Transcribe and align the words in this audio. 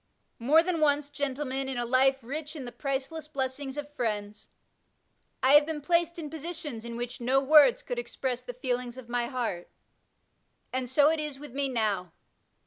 More 0.39 0.63
than 0.63 0.79
once, 0.81 1.11
gentlemen, 1.11 1.69
in 1.69 1.77
a 1.77 1.85
life 1.85 2.23
rich 2.23 2.55
in 2.55 2.65
the 2.65 2.71
priceless 2.71 3.27
blessings 3.27 3.77
of 3.77 3.93
friends, 3.93 4.49
I 5.43 5.51
have 5.53 5.67
been 5.67 5.79
placed 5.79 6.17
in 6.17 6.27
positions 6.31 6.83
in 6.83 6.97
which 6.97 7.21
no 7.21 7.39
words 7.39 7.83
could 7.83 7.99
express 7.99 8.41
the 8.41 8.51
feelings 8.55 8.97
of 8.97 9.09
my 9.09 9.27
heart, 9.27 9.69
and 10.73 10.89
so 10.89 11.11
it 11.11 11.19
is 11.19 11.37
with 11.37 11.53
me 11.53 11.69
now. 11.69 12.13